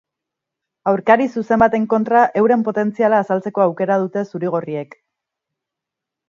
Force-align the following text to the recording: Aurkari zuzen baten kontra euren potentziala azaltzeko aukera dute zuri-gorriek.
Aurkari 0.91 1.27
zuzen 1.39 1.61
baten 1.63 1.85
kontra 1.91 2.21
euren 2.41 2.63
potentziala 2.69 3.19
azaltzeko 3.25 3.65
aukera 3.67 3.99
dute 4.05 4.25
zuri-gorriek. 4.33 4.99